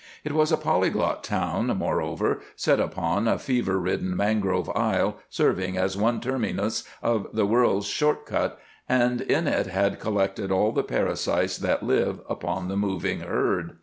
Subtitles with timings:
[0.23, 5.95] It was a polyglot town, moreover, set upon a fever ridden mangrove isle serving as
[5.95, 8.59] one terminus of the world's short cut,
[8.89, 13.77] and in it had collected all the parasites that live upon the moving herd.